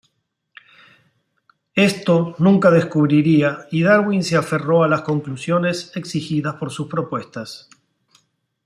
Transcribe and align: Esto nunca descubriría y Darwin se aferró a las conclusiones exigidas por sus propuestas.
Esto 1.75 2.33
nunca 2.39 2.71
descubriría 2.71 3.67
y 3.69 3.83
Darwin 3.83 4.23
se 4.23 4.35
aferró 4.35 4.81
a 4.83 4.87
las 4.87 5.03
conclusiones 5.03 5.91
exigidas 5.95 6.55
por 6.55 6.71
sus 6.71 6.87
propuestas. 6.87 7.69